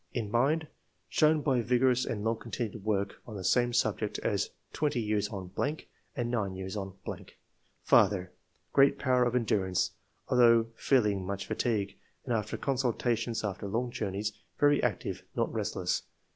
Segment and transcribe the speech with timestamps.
[0.21, 0.65] ]In mind—
[1.17, 5.51] Shown by vigorous and long continued work on same subject, as twenty years on....
[6.15, 7.29] and nine years on....'^
[7.83, 8.31] Father—
[8.73, 9.91] Great power of endurance,
[10.27, 16.01] although feeling much fatigue, as after consultations after long journeys; very active; not restless.